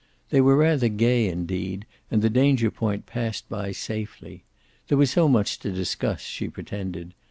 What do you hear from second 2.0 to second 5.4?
and the danger point passed by safely. There was so